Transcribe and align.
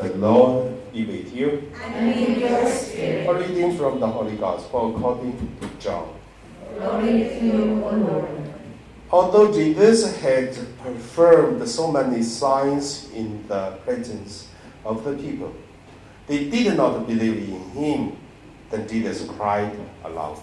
The 0.00 0.14
Lord 0.14 0.92
be 0.94 1.04
with 1.04 1.36
you. 1.36 1.70
And 1.84 2.08
with 2.08 2.38
your 2.38 2.66
spirit. 2.70 3.28
A 3.28 3.34
reading 3.34 3.76
from 3.76 4.00
the 4.00 4.06
Holy 4.06 4.34
Gospel 4.36 4.96
according 4.96 5.36
to 5.60 5.68
John. 5.78 6.14
Glory 6.78 7.28
to 7.28 7.44
you, 7.44 7.84
O 7.84 7.90
Lord. 7.90 8.54
Although 9.10 9.52
Jesus 9.52 10.18
had 10.20 10.56
performed 10.78 11.68
so 11.68 11.92
many 11.92 12.22
signs 12.22 13.10
in 13.12 13.46
the 13.46 13.72
presence 13.84 14.48
of 14.86 15.04
the 15.04 15.12
people, 15.16 15.54
they 16.26 16.48
did 16.48 16.78
not 16.78 17.06
believe 17.06 17.50
in 17.50 17.60
him. 17.72 18.16
Then 18.70 18.88
Jesus 18.88 19.28
cried 19.28 19.76
aloud, 20.02 20.40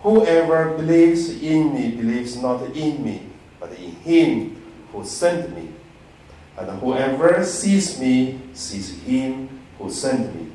Whoever 0.00 0.78
believes 0.78 1.28
in 1.42 1.74
me 1.74 1.90
believes 1.90 2.36
not 2.36 2.62
in 2.74 3.04
me, 3.04 3.26
but 3.60 3.70
in 3.72 3.90
him 3.96 4.62
who 4.92 5.04
sent 5.04 5.54
me. 5.54 5.68
And 6.58 6.70
whoever 6.80 7.44
sees 7.44 7.98
me 7.98 8.40
sees 8.52 9.00
him 9.02 9.48
who 9.78 9.90
sent 9.90 10.34
me. 10.34 10.52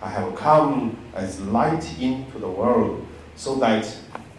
I 0.00 0.10
have 0.10 0.34
come 0.34 0.96
as 1.14 1.40
light 1.40 1.84
into 2.00 2.38
the 2.38 2.48
world, 2.48 3.06
so 3.34 3.56
that 3.56 3.86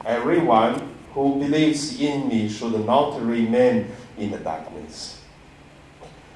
everyone 0.05 0.95
who 1.13 1.39
believes 1.39 1.99
in 1.99 2.27
me 2.27 2.49
should 2.49 2.85
not 2.85 3.21
remain 3.21 3.87
in 4.17 4.31
the 4.31 4.37
darkness. 4.37 5.21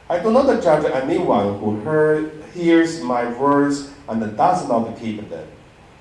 I 0.09 0.19
do 0.19 0.31
not 0.31 0.61
judge 0.61 0.85
anyone 0.91 1.59
who 1.59 1.79
heard, 1.81 2.43
hears 2.53 3.01
my 3.01 3.31
words 3.39 3.89
and 4.09 4.19
does 4.35 4.67
not 4.67 4.99
keep 4.99 5.29
them. 5.29 5.47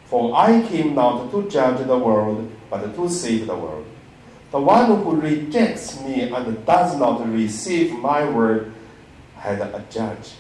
For 0.06 0.34
I 0.34 0.62
came 0.66 0.96
not 0.96 1.30
to 1.30 1.48
judge 1.48 1.86
the 1.86 1.96
world, 1.96 2.50
but 2.68 2.94
to 2.96 3.08
save 3.08 3.46
the 3.46 3.54
world. 3.54 3.86
The 4.50 4.60
one 4.60 4.86
who 4.86 5.20
rejects 5.20 6.00
me 6.00 6.22
and 6.22 6.66
does 6.66 6.96
not 6.98 7.28
receive 7.32 7.92
my 7.92 8.28
word 8.28 8.72
had 9.36 9.60
a 9.60 9.84
judge. 9.90 10.34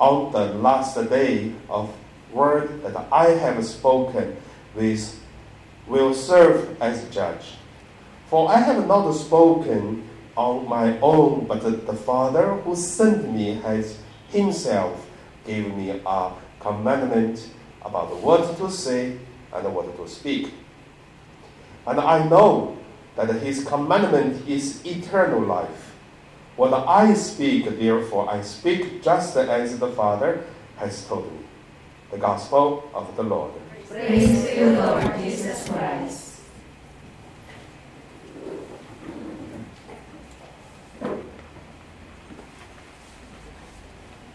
On 0.00 0.32
the 0.32 0.46
last 0.54 0.96
day 1.08 1.52
of 1.68 1.94
word 2.32 2.82
that 2.82 2.96
I 3.12 3.26
have 3.30 3.64
spoken 3.64 4.36
with 4.74 5.20
will 5.86 6.12
serve 6.12 6.80
as 6.82 7.04
a 7.04 7.10
judge. 7.10 7.54
For 8.28 8.50
I 8.50 8.58
have 8.58 8.86
not 8.86 9.12
spoken 9.12 10.08
on 10.36 10.68
my 10.68 10.98
own, 11.00 11.46
but 11.46 11.62
the 11.62 11.94
Father 11.94 12.54
who 12.54 12.74
sent 12.74 13.32
me 13.32 13.54
has 13.62 13.98
himself 14.28 15.06
given 15.46 15.76
me 15.76 16.00
a 16.04 16.32
commandment 16.58 17.48
about 17.82 18.14
what 18.16 18.56
to 18.58 18.70
say 18.70 19.16
and 19.52 19.74
what 19.74 19.96
to 19.96 20.08
speak. 20.08 20.52
And 21.86 22.00
I 22.00 22.26
know 22.28 22.79
that 23.16 23.30
his 23.42 23.64
commandment 23.64 24.46
is 24.48 24.84
eternal 24.84 25.40
life. 25.40 25.94
What 26.56 26.74
I 26.74 27.14
speak, 27.14 27.78
therefore, 27.78 28.30
I 28.30 28.42
speak 28.42 29.02
just 29.02 29.36
as 29.36 29.78
the 29.78 29.88
Father 29.92 30.44
has 30.76 31.06
told 31.06 31.30
me. 31.32 31.38
The 32.10 32.18
Gospel 32.18 32.90
of 32.92 33.14
the 33.16 33.22
Lord. 33.22 33.52
Praise 33.88 34.46
to 34.46 34.58
you, 34.58 34.70
Lord 34.70 35.16
Jesus 35.18 35.68
Christ. 35.68 36.30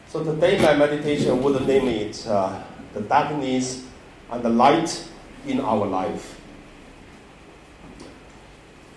So 0.07 0.23
today 0.23 0.61
my 0.61 0.73
meditation 0.75 1.43
would 1.43 1.67
name 1.67 1.89
it 1.89 2.25
uh, 2.25 2.63
the 2.93 3.01
darkness 3.01 3.85
and 4.31 4.41
the 4.41 4.49
light 4.49 5.03
in 5.45 5.59
our 5.59 5.85
life. 5.85 6.39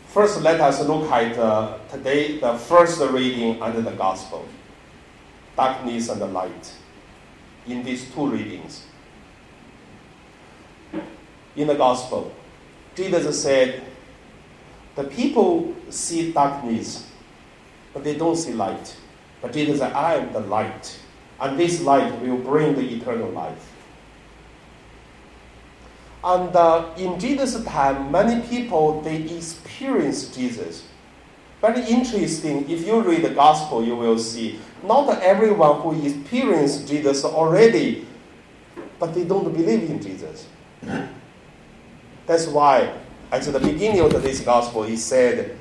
First, 0.09 0.41
let 0.41 0.59
us 0.61 0.83
look 0.87 1.11
at 1.11 1.39
uh, 1.39 1.77
today 1.91 2.39
the 2.39 2.57
first 2.57 3.01
reading 3.13 3.61
under 3.63 3.83
the 3.83 3.93
gospel 3.93 4.49
darkness 5.55 6.09
and 6.09 6.21
the 6.21 6.27
light 6.27 6.73
in 7.67 7.83
these 7.83 8.11
two 8.15 8.31
readings. 8.31 8.87
In 11.57 11.67
the 11.67 11.75
gospel, 11.75 12.33
Jesus 12.95 13.43
said, 13.43 13.83
The 14.95 15.05
people 15.05 15.75
see 15.91 16.33
darkness, 16.33 17.11
but 17.93 18.05
they 18.05 18.17
don't 18.17 18.37
see 18.37 18.53
light. 18.53 18.97
But 19.43 19.53
Jesus 19.53 19.81
said, 19.81 19.93
I 19.93 20.15
am 20.15 20.33
the 20.33 20.41
light, 20.41 20.99
and 21.41 21.59
this 21.59 21.83
light 21.83 22.21
will 22.23 22.39
bring 22.39 22.77
the 22.77 22.97
eternal 22.97 23.31
life. 23.31 23.75
And 26.25 26.55
uh, 26.55 26.91
in 26.97 27.19
Jesus' 27.21 27.65
time, 27.65 28.11
many 28.11 28.47
people 28.49 29.01
they 29.03 29.23
experience 29.23 30.35
Jesus. 30.35 30.85
Very 31.61 31.85
interesting. 31.87 32.69
If 32.71 32.87
you 32.87 33.01
read 33.01 33.23
the 33.23 33.31
gospel, 33.31 33.85
you 33.85 33.97
will 33.97 34.19
see 34.19 34.61
not 34.83 35.23
everyone 35.23 35.81
who 35.81 36.05
experienced 36.05 36.89
Jesus 36.89 37.25
already, 37.25 38.07
but 38.99 39.15
they 39.15 39.25
don't 39.25 39.53
believe 39.53 39.91
in 39.91 40.01
Jesus. 40.01 40.47
That's 42.27 42.47
why 42.47 42.93
at 43.33 43.43
the 43.43 43.59
beginning 43.59 44.01
of 44.01 44.23
this 44.23 44.41
gospel, 44.41 44.83
he 44.85 44.97
said, 44.97 45.57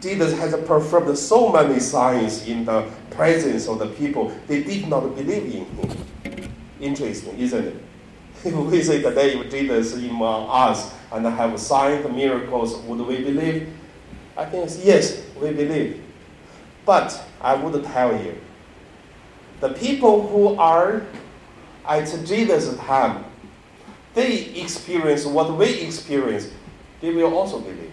Jesus 0.00 0.36
has 0.38 0.52
performed 0.66 1.16
so 1.16 1.52
many 1.52 1.78
signs 1.78 2.48
in 2.48 2.64
the 2.64 2.90
presence 3.10 3.68
of 3.68 3.78
the 3.78 3.86
people, 3.86 4.36
they 4.48 4.62
did 4.62 4.88
not 4.88 5.14
believe 5.14 5.44
in 5.44 5.64
him. 5.64 6.06
Interesting, 6.80 7.38
isn't 7.38 7.64
it? 7.64 7.76
If 8.44 8.54
we 8.54 8.82
say 8.82 9.00
today, 9.00 9.38
if 9.38 9.50
Jesus 9.50 9.94
among 9.94 10.48
us 10.50 10.92
and 11.12 11.24
have 11.26 11.58
signs, 11.60 12.08
miracles, 12.10 12.76
would 12.78 13.06
we 13.06 13.22
believe? 13.22 13.72
I 14.36 14.46
think 14.46 14.70
yes, 14.82 15.22
we 15.40 15.52
believe. 15.52 16.02
But 16.84 17.22
I 17.40 17.54
would 17.54 17.84
tell 17.84 18.20
you, 18.20 18.36
the 19.60 19.68
people 19.70 20.26
who 20.26 20.56
are 20.58 21.06
at 21.86 22.06
Jesus' 22.24 22.76
time, 22.78 23.24
they 24.14 24.46
experience 24.60 25.24
what 25.24 25.56
we 25.56 25.80
experience, 25.80 26.50
they 27.00 27.12
will 27.12 27.34
also 27.36 27.60
believe. 27.60 27.92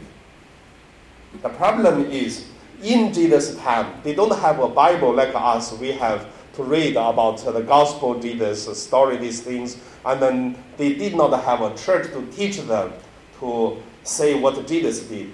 The 1.42 1.50
problem 1.50 2.06
is, 2.06 2.48
in 2.82 3.14
Jesus' 3.14 3.56
time, 3.58 4.02
they 4.04 4.16
don't 4.16 4.36
have 4.40 4.60
a 4.60 4.68
Bible 4.68 5.14
like 5.14 5.32
us. 5.36 5.74
We 5.74 5.92
have 5.92 6.26
to 6.54 6.64
read 6.64 6.96
about 6.96 7.38
the 7.38 7.62
gospel, 7.62 8.20
Jesus' 8.20 8.82
story, 8.82 9.18
these 9.18 9.42
things, 9.42 9.78
and 10.06 10.22
then 10.22 10.64
they 10.78 10.94
did 10.94 11.16
not 11.16 11.44
have 11.44 11.62
a 11.62 11.76
church 11.78 12.12
to 12.12 12.26
teach 12.32 12.58
them 12.62 12.94
to 13.40 13.78
say 14.04 14.40
what 14.40 14.66
Jesus 14.68 15.02
did. 15.02 15.32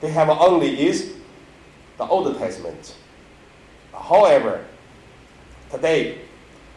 They 0.00 0.10
have 0.10 0.28
only 0.30 0.88
is 0.88 1.14
the 1.96 2.04
Old 2.04 2.36
Testament. 2.38 2.96
However, 3.92 4.64
today 5.70 6.18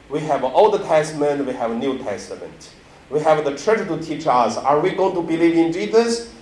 we 0.09 0.19
have 0.19 0.43
Old 0.43 0.79
Testament, 0.83 1.45
we 1.45 1.53
have 1.53 1.75
New 1.75 1.97
Testament. 1.97 2.71
We 3.09 3.19
have 3.21 3.43
the 3.43 3.55
church 3.55 3.87
to 3.87 4.01
teach 4.01 4.27
us. 4.27 4.57
Are 4.57 4.79
we 4.79 4.91
going 4.91 5.15
to 5.15 5.21
believe 5.21 5.55
in 5.55 5.71
Jesus? 5.71 6.33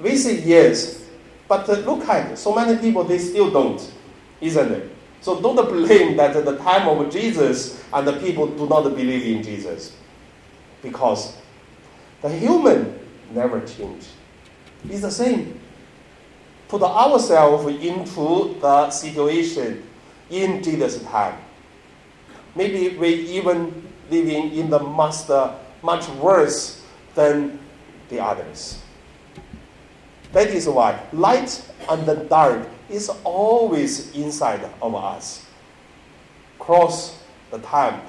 We 0.00 0.16
say 0.16 0.40
yes, 0.42 1.04
but 1.48 1.68
look 1.68 2.08
at 2.08 2.32
it. 2.32 2.36
So 2.36 2.54
many 2.54 2.78
people 2.78 3.04
they 3.04 3.18
still 3.18 3.50
don't, 3.50 3.80
isn't 4.40 4.72
it? 4.72 4.90
So 5.20 5.40
don't 5.40 5.56
blame 5.72 6.16
that 6.16 6.36
at 6.36 6.44
the 6.44 6.56
time 6.58 6.88
of 6.88 7.10
Jesus 7.12 7.82
and 7.92 8.06
the 8.06 8.14
people 8.20 8.46
do 8.46 8.68
not 8.68 8.82
believe 8.84 9.36
in 9.36 9.42
Jesus. 9.42 9.96
Because 10.82 11.36
the 12.22 12.28
human 12.28 12.98
never 13.32 13.60
change. 13.60 14.06
It's 14.88 15.02
the 15.02 15.10
same. 15.10 15.60
Put 16.68 16.82
ourselves 16.82 17.66
into 17.66 18.54
the 18.60 18.90
situation 18.90 19.82
in 20.30 20.62
Jesus' 20.62 21.02
time. 21.04 21.38
Maybe 22.54 22.96
we 22.96 23.08
even 23.08 23.88
living 24.10 24.52
in 24.52 24.70
the 24.70 24.78
master 24.78 25.54
much 25.82 26.08
worse 26.10 26.82
than 27.14 27.58
the 28.08 28.20
others. 28.20 28.82
That 30.32 30.48
is 30.48 30.68
why 30.68 31.00
light 31.12 31.64
and 31.88 32.04
the 32.06 32.16
dark 32.16 32.68
is 32.88 33.10
always 33.24 34.14
inside 34.14 34.68
of 34.80 34.94
us. 34.94 35.46
Cross 36.58 37.18
the 37.50 37.58
time, 37.58 38.00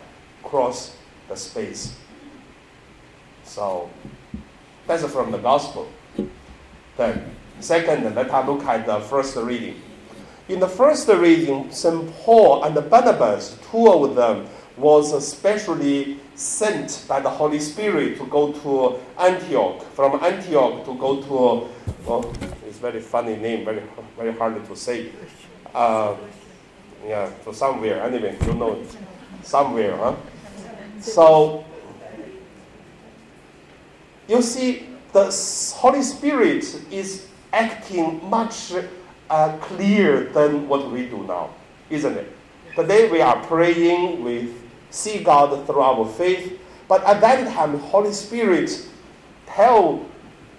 cross 0.44 0.96
the 1.28 1.36
space. 1.36 1.96
So 3.44 3.90
that's 4.88 5.06
from 5.06 5.32
the 5.32 5.38
gospel. 5.38 5.88
Then, 6.98 7.36
second, 7.60 8.04
let 8.16 8.30
us 8.30 8.48
look 8.48 8.64
at 8.66 8.86
the 8.86 9.00
first 9.00 9.36
reading. 9.38 9.82
In 10.48 10.60
the 10.60 10.68
first 10.68 11.08
reading, 11.08 11.72
St. 11.72 12.12
Paul 12.16 12.64
and 12.64 12.90
Barnabas, 12.90 13.58
two 13.70 13.88
of 13.88 14.16
them, 14.16 14.48
was 14.78 15.14
especially 15.14 16.20
sent 16.36 17.04
by 17.08 17.20
the 17.20 17.30
Holy 17.30 17.60
Spirit 17.60 18.18
to 18.18 18.26
go 18.28 18.54
to 18.54 18.98
Antioch. 19.22 19.84
From 19.94 20.24
Antioch 20.24 20.86
to 20.86 20.96
go 20.96 21.22
to, 21.22 21.68
it's 22.42 22.59
very 22.80 23.02
funny 23.02 23.36
name, 23.36 23.66
very 23.66 23.84
very 24.18 24.34
hard 24.34 24.66
to 24.66 24.76
say. 24.76 25.12
Uh, 25.74 26.16
yeah, 27.08 27.30
to 27.44 27.54
somewhere. 27.54 28.02
Anyway, 28.04 28.38
you 28.46 28.54
know, 28.54 28.84
somewhere, 29.44 29.96
huh? 29.98 30.16
So 31.00 31.64
you 34.28 34.42
see, 34.42 34.88
the 35.14 35.26
Holy 35.76 36.02
Spirit 36.02 36.64
is 36.92 37.28
acting 37.52 38.28
much 38.30 38.74
uh, 39.30 39.58
clear 39.58 40.26
than 40.26 40.68
what 40.68 40.92
we 40.92 41.06
do 41.08 41.24
now, 41.24 41.50
isn't 41.90 42.18
it? 42.18 42.36
Today 42.76 43.10
we 43.10 43.22
are 43.22 43.42
praying, 43.46 44.24
we 44.24 44.54
see 44.90 45.24
God 45.24 45.66
through 45.66 45.82
our 45.82 46.06
faith, 46.06 46.60
but 46.88 47.04
at 47.04 47.22
that 47.22 47.52
time, 47.54 47.78
Holy 47.80 48.14
Spirit 48.14 48.88
tell 49.46 50.06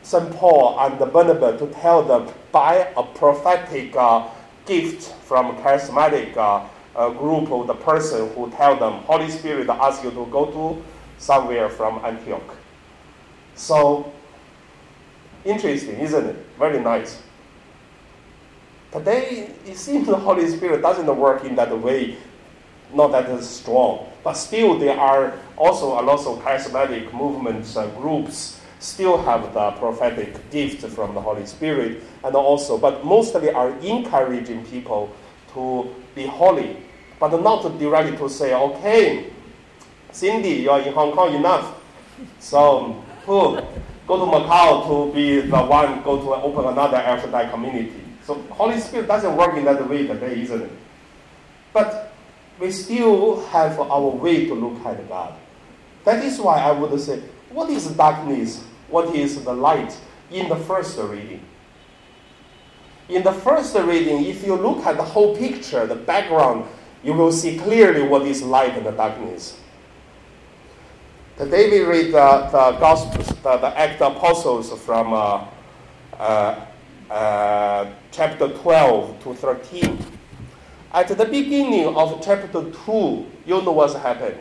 St. 0.03 0.31
Paul 0.33 0.79
and 0.81 1.13
Barnabas 1.13 1.61
to 1.61 1.67
tell 1.69 2.03
them 2.03 2.33
by 2.53 2.89
a 2.97 3.03
prophetic 3.03 3.95
uh, 3.97 4.29
gift 4.67 5.15
from 5.25 5.57
charismatic 5.59 6.37
uh, 6.37 6.67
uh, 6.97 7.11
group 7.11 7.51
of 7.51 7.67
the 7.67 7.75
person 7.75 8.29
who 8.35 8.51
tell 8.51 8.77
them, 8.77 8.95
Holy 9.05 9.31
Spirit 9.31 9.69
ask 9.69 10.03
you 10.03 10.11
to 10.11 10.27
go 10.27 10.47
to 10.47 10.83
somewhere 11.19 11.69
from 11.69 12.05
Antioch. 12.05 12.57
So, 13.55 14.13
interesting, 15.45 15.99
isn't 16.01 16.27
it? 16.27 16.37
Very 16.59 16.81
nice. 16.81 17.23
Today, 18.93 19.51
it 19.67 19.77
seems 19.77 20.07
the 20.07 20.17
Holy 20.17 20.49
Spirit 20.49 20.83
doesn't 20.83 21.07
work 21.17 21.45
in 21.45 21.55
that 21.57 21.77
way, 21.79 22.17
not 22.93 23.13
that 23.13 23.43
strong. 23.45 24.09
But 24.25 24.35
still, 24.35 24.79
there 24.79 24.99
are 24.99 25.39
also 25.57 26.01
a 26.01 26.03
lot 26.03 26.27
of 26.27 26.43
charismatic 26.43 27.13
movements, 27.13 27.77
uh, 27.77 27.87
groups, 27.91 28.60
still 28.81 29.23
have 29.23 29.55
the 29.55 29.71
prophetic 29.73 30.51
gift 30.51 30.85
from 30.89 31.15
the 31.15 31.21
Holy 31.21 31.47
Spirit, 31.47 32.03
and 32.25 32.35
also, 32.35 32.77
but 32.77 33.05
mostly 33.05 33.51
are 33.51 33.71
encouraging 33.79 34.65
people 34.67 35.15
to 35.53 35.95
be 36.15 36.27
holy, 36.27 36.77
but 37.21 37.41
not 37.43 37.63
directly 37.79 38.17
to 38.17 38.29
say, 38.29 38.55
okay, 38.55 39.31
Cindy, 40.11 40.63
you 40.65 40.71
are 40.71 40.81
in 40.81 40.93
Hong 40.93 41.13
Kong 41.13 41.35
enough, 41.35 41.79
so 42.39 43.05
who 43.27 43.61
go 44.07 44.19
to 44.19 44.33
Macau 44.33 44.87
to 44.89 45.15
be 45.15 45.41
the 45.41 45.59
one 45.59 46.03
go 46.03 46.19
to 46.19 46.43
open 46.43 46.65
another 46.65 46.97
Shaddai 46.97 47.49
community. 47.51 48.03
So 48.25 48.35
Holy 48.51 48.81
Spirit 48.81 49.07
doesn't 49.07 49.37
work 49.37 49.55
in 49.57 49.65
that 49.67 49.89
way 49.89 50.07
today, 50.07 50.41
isn't 50.41 50.63
it? 50.63 50.71
But 51.73 52.13
we 52.59 52.71
still 52.73 53.47
have 53.49 53.79
our 53.79 54.09
way 54.09 54.47
to 54.47 54.55
look 54.55 54.85
at 54.85 55.09
God. 55.09 55.35
That 56.05 56.25
is 56.25 56.41
why 56.41 56.61
I 56.61 56.73
would 56.73 56.99
say, 57.01 57.23
what 57.51 57.71
is 57.71 57.87
darkness? 57.89 58.65
What 58.91 59.15
is 59.15 59.43
the 59.45 59.53
light 59.53 59.97
in 60.31 60.49
the 60.49 60.57
first 60.57 60.99
reading? 60.99 61.43
In 63.09 63.23
the 63.23 63.33
first 63.33 63.75
reading, 63.77 64.25
if 64.25 64.45
you 64.45 64.55
look 64.55 64.85
at 64.87 64.97
the 64.97 65.03
whole 65.03 65.37
picture, 65.37 65.87
the 65.87 65.97
background, 65.97 66.67
you 67.03 67.13
will 67.13 67.33
see 67.33 67.59
clearly 67.59 68.03
what 68.03 68.23
is 68.23 68.43
light 68.43 68.77
and 68.77 68.87
the 68.87 68.93
darkness. 68.93 69.59
Today 71.37 71.71
we 71.71 71.81
read 71.81 72.07
the, 72.09 72.49
the 72.53 72.77
Gospels, 72.79 73.29
the, 73.29 73.57
the 73.57 73.79
Act 73.79 74.01
Apostles 74.01 74.79
from 74.83 75.13
uh, 75.13 75.47
uh, 76.19 76.67
uh, 77.11 77.91
chapter 78.13 78.49
12 78.49 79.23
to 79.25 79.35
13. 79.35 79.99
At 80.93 81.09
the 81.09 81.25
beginning 81.25 81.87
of 81.97 82.23
chapter 82.23 82.71
2, 82.71 83.27
you 83.47 83.63
know 83.63 83.73
what's 83.73 83.95
happened. 83.95 84.37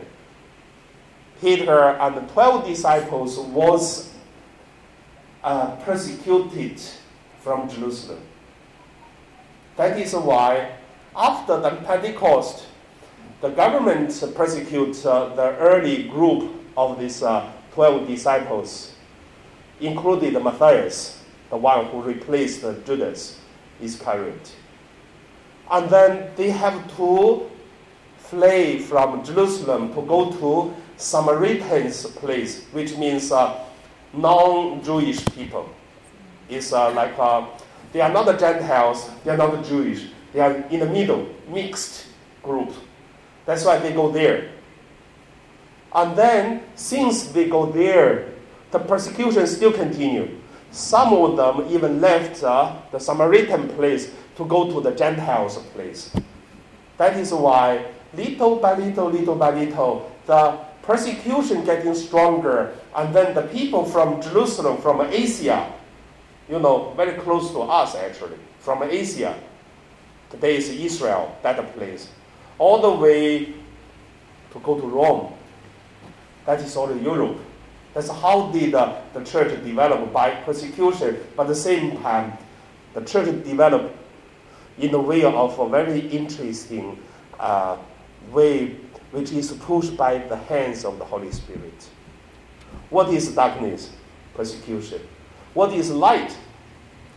Peter 1.40 1.90
and 1.98 2.16
the 2.16 2.32
12 2.32 2.66
disciples 2.66 3.38
was 3.38 4.09
uh, 5.42 5.76
persecuted 5.76 6.80
from 7.40 7.68
Jerusalem. 7.68 8.20
That 9.76 9.98
is 9.98 10.14
why 10.14 10.72
after 11.16 11.58
the 11.60 11.70
Pentecost, 11.86 12.66
the 13.40 13.48
government 13.48 14.10
persecutes 14.34 15.06
uh, 15.06 15.30
the 15.34 15.56
early 15.56 16.04
group 16.04 16.52
of 16.76 17.00
these 17.00 17.22
uh, 17.22 17.50
12 17.72 18.06
disciples, 18.06 18.94
including 19.80 20.34
Matthias, 20.42 21.22
the 21.48 21.56
one 21.56 21.86
who 21.86 22.02
replaced 22.02 22.62
Judas 22.84 23.40
Iscariot. 23.80 24.52
And 25.70 25.88
then 25.88 26.30
they 26.36 26.50
have 26.50 26.96
to 26.96 27.48
flee 28.18 28.78
from 28.78 29.24
Jerusalem 29.24 29.94
to 29.94 30.02
go 30.02 30.30
to 30.32 30.74
Samaritans 30.96 32.06
place, 32.06 32.66
which 32.72 32.96
means 32.96 33.32
uh, 33.32 33.64
non-Jewish 34.12 35.24
people. 35.26 35.68
It's 36.48 36.72
uh, 36.72 36.92
like 36.92 37.18
uh, 37.18 37.46
they 37.92 38.00
are 38.00 38.12
not 38.12 38.26
the 38.26 38.34
Gentiles, 38.34 39.08
they 39.24 39.30
are 39.30 39.36
not 39.36 39.52
the 39.52 39.68
Jewish. 39.68 40.06
They 40.32 40.40
are 40.40 40.52
in 40.70 40.80
the 40.80 40.86
middle, 40.86 41.28
mixed 41.48 42.06
group. 42.42 42.72
That's 43.46 43.64
why 43.64 43.78
they 43.78 43.92
go 43.92 44.10
there. 44.10 44.50
And 45.92 46.16
then, 46.16 46.62
since 46.76 47.24
they 47.32 47.48
go 47.48 47.66
there, 47.66 48.28
the 48.70 48.78
persecution 48.78 49.46
still 49.46 49.72
continue. 49.72 50.38
Some 50.70 51.12
of 51.12 51.36
them 51.36 51.66
even 51.74 52.00
left 52.00 52.44
uh, 52.44 52.76
the 52.92 53.00
Samaritan 53.00 53.68
place 53.70 54.12
to 54.36 54.44
go 54.44 54.70
to 54.70 54.80
the 54.80 54.92
Gentiles 54.92 55.58
place. 55.74 56.14
That 56.96 57.16
is 57.16 57.32
why, 57.32 57.86
little 58.14 58.56
by 58.56 58.74
little, 58.76 59.10
little 59.10 59.34
by 59.34 59.50
little, 59.50 60.12
the 60.26 60.58
persecution 60.90 61.64
getting 61.64 61.94
stronger, 61.94 62.74
and 62.96 63.14
then 63.14 63.32
the 63.32 63.42
people 63.42 63.84
from 63.84 64.20
Jerusalem, 64.20 64.82
from 64.82 65.00
Asia, 65.02 65.72
you 66.48 66.58
know, 66.58 66.92
very 66.96 67.16
close 67.20 67.52
to 67.52 67.60
us 67.60 67.94
actually, 67.94 68.36
from 68.58 68.82
Asia, 68.82 69.38
today 70.30 70.56
is 70.56 70.68
Israel, 70.68 71.38
that 71.44 71.76
place, 71.76 72.08
all 72.58 72.82
the 72.82 72.90
way 72.90 73.54
to 74.50 74.58
go 74.64 74.80
to 74.80 74.84
Rome. 74.84 75.32
That 76.44 76.60
is 76.60 76.74
all 76.74 76.92
Europe. 76.96 77.38
That's 77.94 78.08
how 78.08 78.50
did 78.50 78.74
uh, 78.74 79.00
the 79.14 79.22
church 79.22 79.62
develop 79.62 80.12
by 80.12 80.42
persecution, 80.42 81.18
but 81.36 81.44
at 81.44 81.48
the 81.50 81.54
same 81.54 82.02
time, 82.02 82.36
the 82.94 83.02
church 83.02 83.26
developed 83.44 83.96
in 84.78 84.90
the 84.90 84.98
way 85.00 85.22
of 85.22 85.56
a 85.56 85.68
very 85.68 86.00
interesting 86.08 86.98
uh, 87.38 87.76
way, 88.32 88.74
which 89.10 89.32
is 89.32 89.52
pushed 89.52 89.96
by 89.96 90.18
the 90.18 90.36
hands 90.36 90.84
of 90.84 90.98
the 90.98 91.04
Holy 91.04 91.30
Spirit. 91.32 91.88
What 92.90 93.08
is 93.08 93.34
darkness? 93.34 93.90
Persecution. 94.34 95.00
What 95.54 95.72
is 95.72 95.90
light? 95.90 96.36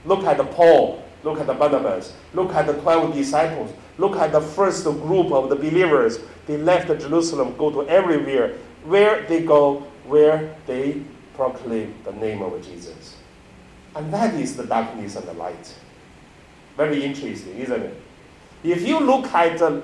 Look 0.06 0.24
at 0.24 0.38
the 0.38 0.44
Paul. 0.44 1.04
Look 1.24 1.40
at 1.40 1.48
the 1.48 1.54
Barnabas. 1.54 2.14
Look 2.34 2.54
at 2.54 2.68
the 2.68 2.74
12 2.74 3.14
disciples. 3.14 3.72
Look 3.98 4.18
at 4.18 4.32
the 4.32 4.42
first 4.42 4.84
group 4.84 5.32
of 5.32 5.50
the 5.50 5.56
believers. 5.56 6.20
They 6.48 6.58
left 6.58 6.88
Jerusalem, 6.88 7.56
go 7.58 7.72
to 7.72 7.90
everywhere. 7.90 8.58
Where 8.84 9.26
they 9.28 9.44
go, 9.44 9.86
where 10.06 10.56
they 10.66 11.02
proclaim 11.36 11.96
the 12.04 12.12
name 12.14 12.42
of 12.42 12.62
Jesus. 12.66 13.18
And 13.96 14.12
that 14.14 14.34
is 14.34 14.58
the 14.58 14.66
darkness 14.66 15.16
and 15.16 15.28
the 15.28 15.34
light. 15.34 15.74
Very 16.76 17.04
interesting, 17.04 17.56
isn't 17.58 17.82
it? 17.82 18.02
If 18.64 18.88
you 18.88 19.00
look 19.00 19.28
at 19.28 19.60
the, 19.60 19.84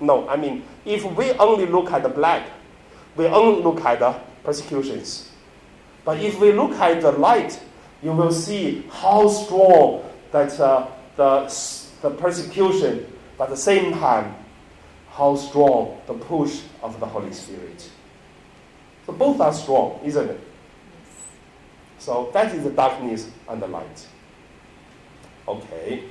no, 0.00 0.28
I 0.28 0.36
mean, 0.36 0.64
if 0.84 1.04
we 1.16 1.32
only 1.32 1.66
look 1.66 1.90
at 1.90 2.02
the 2.02 2.08
black, 2.08 2.48
we 3.16 3.26
only 3.26 3.62
look 3.62 3.80
at 3.84 4.00
the 4.00 4.12
persecutions. 4.44 5.30
But 6.04 6.20
if 6.20 6.38
we 6.38 6.52
look 6.52 6.72
at 6.72 7.00
the 7.00 7.12
light, 7.12 7.60
you 8.02 8.12
will 8.12 8.32
see 8.32 8.84
how 8.90 9.28
strong 9.28 10.04
that 10.30 10.58
uh, 10.60 10.86
the, 11.16 11.52
the 12.02 12.10
persecution, 12.10 13.10
but 13.38 13.44
at 13.44 13.50
the 13.50 13.56
same 13.56 13.94
time, 13.94 14.34
how 15.10 15.34
strong 15.34 15.98
the 16.06 16.14
push 16.14 16.60
of 16.82 17.00
the 17.00 17.06
Holy 17.06 17.32
Spirit. 17.32 17.90
So 19.06 19.12
both 19.12 19.40
are 19.40 19.52
strong, 19.52 20.00
isn't 20.04 20.28
it? 20.28 20.40
So 21.98 22.30
that 22.34 22.54
is 22.54 22.64
the 22.64 22.70
darkness 22.70 23.30
and 23.48 23.62
the 23.62 23.66
light. 23.66 24.06
Okay. 25.48 26.04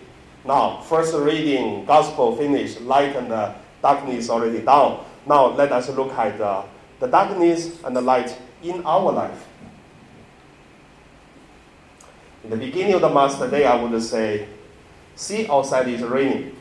Now, 0.44 0.82
first 0.82 1.13
reading, 1.13 1.86
gospel 1.86 2.36
finished, 2.36 2.82
light 2.82 3.15
and 3.15 3.30
the 3.30 3.56
darkness 3.82 4.29
already 4.29 4.62
down. 4.62 5.05
Now, 5.27 5.48
let 5.48 5.72
us 5.72 5.89
look 5.89 6.12
at 6.13 6.39
uh, 6.39 6.63
the 7.00 7.08
darkness 7.08 7.84
and 7.84 7.96
the 7.96 8.01
light 8.01 8.38
in 8.63 8.84
our 8.86 9.12
life. 9.12 9.48
In 12.44 12.51
the 12.51 12.58
beginning 12.58 12.94
of 12.94 13.01
the 13.01 13.10
Master 13.10 13.50
Day, 13.50 13.65
I 13.65 13.82
would 13.82 14.01
say, 14.03 14.48
see 15.15 15.48
outside 15.48 15.88
is 15.88 16.01
raining. 16.03 16.55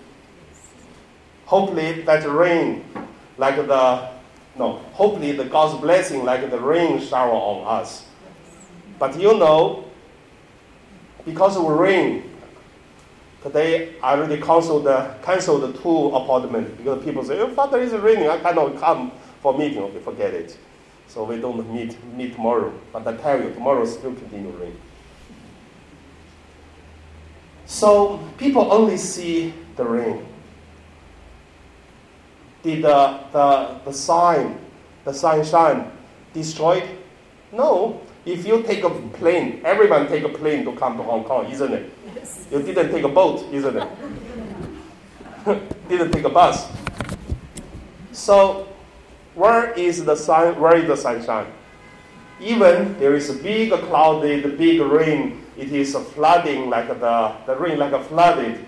Hopefully, 1.44 2.02
that 2.02 2.26
rain, 2.26 2.84
like 3.36 3.56
the 3.56 4.14
no, 4.56 4.78
hopefully 4.92 5.32
the 5.32 5.44
God's 5.44 5.80
blessing 5.80 6.24
like 6.24 6.48
the 6.48 6.58
rain 6.58 7.00
shower 7.00 7.32
on 7.32 7.80
us. 7.80 8.06
But 8.98 9.18
you 9.18 9.36
know, 9.36 9.84
because 11.24 11.56
of 11.56 11.64
rain, 11.64 12.33
today 13.44 13.94
I 14.02 14.14
already 14.14 14.42
canceled 14.42 14.84
the, 14.84 15.14
canceled 15.22 15.62
the 15.62 15.80
two 15.80 16.08
appointments 16.08 16.76
because 16.76 17.04
people 17.04 17.22
say, 17.22 17.38
oh, 17.38 17.54
Father, 17.54 17.80
it's 17.80 17.92
raining, 17.92 18.28
I 18.28 18.38
cannot 18.38 18.76
come 18.78 19.12
for 19.40 19.56
meeting. 19.56 19.78
Okay, 19.78 20.00
forget 20.00 20.34
it. 20.34 20.58
So 21.06 21.22
we 21.22 21.40
don't 21.40 21.72
meet, 21.72 21.96
meet 22.16 22.34
tomorrow. 22.34 22.72
But 22.92 23.06
I 23.06 23.16
tell 23.16 23.40
you, 23.40 23.54
tomorrow 23.54 23.84
still 23.84 24.14
continue 24.14 24.50
rain. 24.50 24.76
So 27.66 28.18
people 28.38 28.72
only 28.72 28.96
see 28.96 29.54
the 29.76 29.84
rain 29.84 30.26
did 32.64 32.82
the, 32.82 33.20
the, 33.30 33.78
the 33.84 33.92
sign, 33.92 34.58
the 35.04 35.12
sunshine 35.12 35.92
destroyed? 36.32 36.88
No. 37.52 38.00
If 38.24 38.46
you 38.46 38.62
take 38.62 38.84
a 38.84 38.90
plane, 38.90 39.60
everyone 39.64 40.08
take 40.08 40.24
a 40.24 40.30
plane 40.30 40.64
to 40.64 40.72
come 40.72 40.96
to 40.96 41.02
Hong 41.02 41.24
Kong, 41.24 41.50
isn't 41.50 41.72
it? 41.72 41.92
You 42.50 42.62
didn't 42.62 42.90
take 42.90 43.04
a 43.04 43.08
boat, 43.08 43.44
isn't 43.52 43.76
it? 43.76 43.88
didn't 45.88 46.12
take 46.12 46.24
a 46.24 46.30
bus. 46.30 46.66
So, 48.12 48.66
where 49.34 49.72
is 49.72 50.04
the 50.04 50.16
sun? 50.16 50.58
Where 50.58 50.76
is 50.76 50.86
the 50.86 50.96
sunshine? 50.96 51.46
Even 52.40 52.98
there 52.98 53.14
is 53.14 53.28
a 53.28 53.34
big 53.34 53.72
cloudy, 53.72 54.40
the 54.40 54.48
big 54.48 54.80
rain, 54.80 55.44
it 55.56 55.72
is 55.72 55.94
flooding 56.14 56.70
like 56.70 56.88
the, 56.88 57.34
the 57.46 57.54
rain 57.56 57.78
like 57.78 57.92
a 57.92 58.02
flooded. 58.02 58.64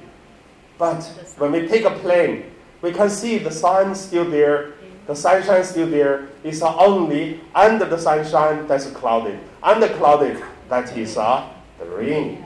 But 0.79 1.03
when 1.39 1.53
we 1.53 1.67
take 1.67 1.85
a 1.85 1.91
plane, 1.91 2.53
we 2.83 2.93
can 2.93 3.09
see 3.09 3.39
the 3.39 3.51
sun 3.51 3.95
still 3.95 4.29
there, 4.29 4.75
the 5.07 5.15
sunshine 5.15 5.61
is 5.61 5.69
still 5.69 5.89
there. 5.89 6.29
It's 6.43 6.63
only 6.63 7.41
under 7.55 7.85
the 7.85 7.99
sunshine 7.99 8.67
that's 8.67 8.91
clouded. 8.91 9.39
Under 9.63 9.89
clouded, 9.89 10.43
that 10.69 10.97
is 10.97 11.17
uh, 11.17 11.49
the 11.79 11.87
rain. 11.87 12.45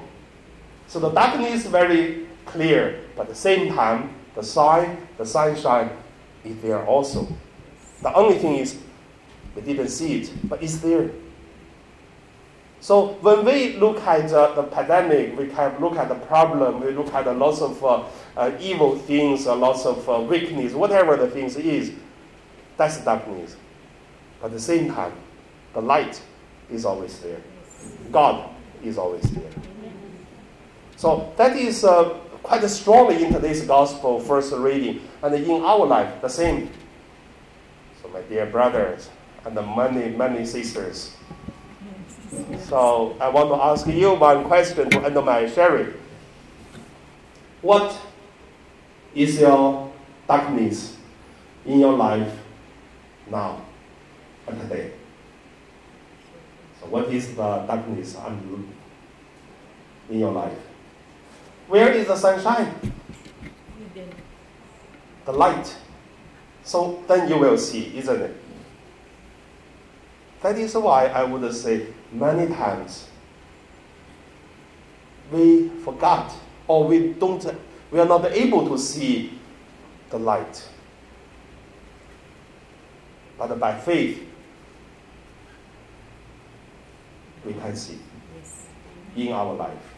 So 0.87 0.99
the 0.99 1.11
darkness 1.11 1.65
is 1.65 1.67
very 1.67 2.27
clear, 2.45 3.01
but 3.17 3.23
at 3.23 3.29
the 3.29 3.35
same 3.35 3.75
time, 3.75 4.15
the 4.35 4.43
sun, 4.43 5.07
the 5.17 5.25
sunshine 5.25 5.91
is 6.45 6.61
there 6.61 6.85
also. 6.85 7.29
The 8.03 8.13
only 8.15 8.39
thing 8.39 8.57
is 8.57 8.79
we 9.55 9.63
didn't 9.63 9.89
see 9.89 10.21
it, 10.21 10.33
but 10.45 10.63
it's 10.63 10.79
there. 10.79 11.11
So 12.81 13.19
when 13.21 13.45
we 13.45 13.77
look 13.77 14.01
at 14.01 14.33
uh, 14.33 14.55
the 14.55 14.63
pandemic, 14.63 15.39
we 15.39 15.49
can 15.49 15.79
look 15.81 15.97
at 15.97 16.09
the 16.09 16.15
problem, 16.15 16.81
we 16.81 16.93
look 16.93 17.13
at 17.13 17.27
a 17.27 17.33
lots 17.33 17.61
of 17.61 17.85
uh, 17.85 18.05
uh, 18.37 18.53
evil 18.59 18.97
things, 18.97 19.45
a 19.45 19.55
lots 19.55 19.85
of 19.85 20.09
uh, 20.09 20.19
weakness, 20.21 20.73
whatever 20.73 21.17
the 21.17 21.29
things 21.29 21.57
is, 21.57 21.93
that's 22.81 22.97
darkness. 23.05 23.57
But 24.41 24.47
at 24.47 24.53
the 24.53 24.61
same 24.61 24.89
time, 24.91 25.13
the 25.75 25.83
light 25.83 26.21
is 26.71 26.87
always 26.87 27.19
there. 27.21 27.41
God 28.11 28.49
is 28.83 28.97
always 28.97 29.23
there. 29.33 29.51
So 30.97 31.31
that 31.37 31.57
is 31.57 31.85
uh, 31.85 32.09
quite 32.43 32.65
strongly 32.71 33.23
in 33.23 33.35
today's 33.35 33.61
gospel 33.63 34.19
first 34.19 34.55
reading, 34.55 35.03
and 35.23 35.35
in 35.35 35.63
our 35.63 35.85
life 35.85 36.23
the 36.23 36.29
same. 36.29 36.71
So 38.01 38.09
my 38.09 38.23
dear 38.23 38.47
brothers 38.47 39.11
and 39.45 39.55
the 39.55 39.63
many 39.63 40.17
many 40.17 40.47
sisters. 40.47 41.15
So 42.65 43.15
I 43.21 43.29
want 43.29 43.51
to 43.51 43.57
ask 43.57 43.87
you 43.87 44.15
one 44.15 44.45
question 44.45 44.89
to 44.89 45.05
end 45.05 45.17
my 45.17 45.47
sharing. 45.47 45.93
What 47.61 47.95
is 49.15 49.39
your 49.39 49.93
darkness 50.27 50.97
in 51.67 51.81
your 51.81 51.93
life 51.93 52.40
now 53.31 53.63
and 54.47 54.61
today? 54.61 54.93
So 56.81 56.87
what 56.87 57.09
is 57.13 57.35
the 57.35 57.65
darkness 57.67 58.17
in 60.09 60.19
your 60.19 60.33
life? 60.33 60.59
Where 61.69 61.93
is 61.93 62.07
the 62.07 62.17
sunshine? 62.17 62.75
The 65.25 65.33
light. 65.33 65.77
So 66.65 67.03
then 67.07 67.29
you 67.29 67.39
will 67.39 67.59
see, 67.59 67.97
isn't 67.97 68.21
it? 68.21 68.37
That 70.43 70.59
is 70.59 70.75
why 70.75 71.07
I 71.07 71.23
would 71.25 71.53
say 71.55 71.87
many 72.13 72.53
times 72.53 73.09
we 75.31 75.69
forgot 75.85 76.33
or 76.67 76.85
we 76.89 77.13
don't 77.13 77.45
we 77.91 78.01
are 78.01 78.07
not 78.07 78.25
able 78.27 78.69
to 78.69 78.79
see 78.79 79.39
the 80.11 80.19
light. 80.19 80.67
But 83.41 83.59
by 83.59 83.77
faith 83.77 84.23
we 87.47 87.55
can 87.55 87.75
see 87.75 87.99
in 89.17 89.33
our 89.33 89.55
life. 89.55 89.95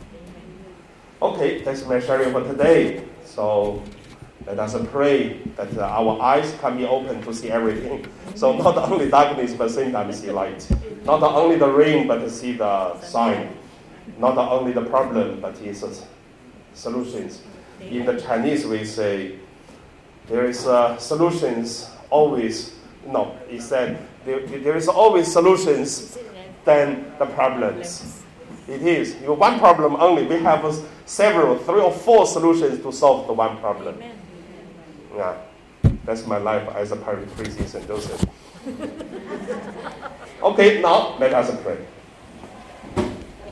Okay, 1.20 1.62
that's 1.62 1.84
my 1.84 1.98
sharing 1.98 2.30
for 2.30 2.44
today. 2.44 3.04
So 3.24 3.82
let 4.46 4.60
us 4.60 4.76
pray 4.92 5.40
that 5.56 5.76
our 5.76 6.22
eyes 6.22 6.56
can 6.60 6.76
be 6.76 6.86
open 6.86 7.20
to 7.22 7.34
see 7.34 7.50
everything. 7.50 8.06
So 8.36 8.56
not 8.56 8.78
only 8.78 9.10
darkness, 9.10 9.54
but 9.54 9.72
same 9.72 9.90
time 9.90 10.12
see 10.12 10.30
light. 10.30 10.64
Not 11.04 11.20
only 11.24 11.56
the 11.56 11.68
rain, 11.68 12.06
but 12.06 12.28
see 12.30 12.52
the 12.52 13.00
sign. 13.00 13.56
Not 14.18 14.38
only 14.38 14.72
the 14.72 14.84
problem, 14.84 15.40
but 15.40 15.60
its 15.60 15.84
solutions. 16.74 17.42
In 17.80 18.06
the 18.06 18.20
Chinese, 18.20 18.66
we 18.66 18.84
say 18.84 19.34
there 20.28 20.46
is 20.46 20.64
uh, 20.64 20.96
solutions 20.98 21.90
always. 22.08 22.76
No, 23.06 23.36
he 23.48 23.58
said 23.60 23.98
there, 24.24 24.46
there 24.46 24.76
is 24.76 24.88
always 24.88 25.32
solutions 25.32 26.16
than 26.64 27.12
the 27.18 27.26
problems. 27.26 28.22
It 28.68 28.82
is. 28.82 29.16
You 29.20 29.34
one 29.34 29.58
problem 29.58 29.96
only. 29.96 30.24
We 30.24 30.38
have 30.40 30.64
several, 31.06 31.58
three 31.58 31.80
or 31.80 31.92
four 31.92 32.26
solutions 32.26 32.82
to 32.82 32.92
solve 32.92 33.26
the 33.26 33.32
one 33.32 33.58
problem. 33.58 34.00
Yeah, 35.16 35.36
that's 36.04 36.26
my 36.26 36.38
life 36.38 36.68
as 36.74 36.92
a 36.92 36.96
parent, 36.96 37.34
priest, 37.36 37.74
and 37.74 37.86
Joseph. 37.86 38.24
okay, 40.42 40.80
now 40.80 41.18
let 41.18 41.34
us 41.34 41.50
pray. 41.62 41.78